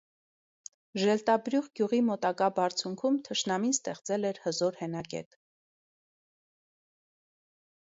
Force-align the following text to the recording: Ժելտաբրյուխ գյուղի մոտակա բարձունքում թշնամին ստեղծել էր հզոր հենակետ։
Ժելտաբրյուխ 1.01 1.67
գյուղի 1.79 1.99
մոտակա 2.07 2.47
բարձունքում 2.61 3.19
թշնամին 3.29 3.77
ստեղծել 3.77 4.27
էր 4.31 4.41
հզոր 4.47 4.81
հենակետ։ 4.81 5.39